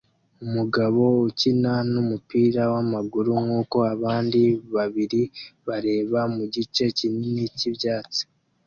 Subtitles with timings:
[0.45, 4.41] Umugabo ukina numupira wamaguru nkuko abandi
[4.75, 5.21] babiri
[5.67, 8.21] bareba mugice kinini cyibyatsi